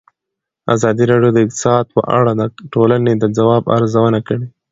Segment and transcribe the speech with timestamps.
[0.75, 2.41] ازادي راډیو د اقتصاد په اړه د
[2.73, 4.47] ټولنې د ځواب ارزونه کړې.